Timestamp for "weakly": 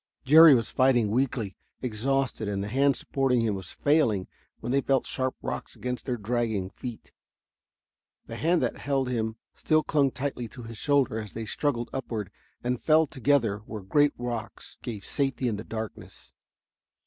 1.11-1.55